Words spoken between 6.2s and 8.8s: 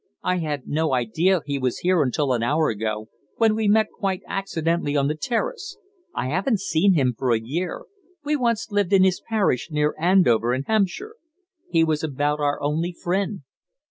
haven't seen him for a year. We once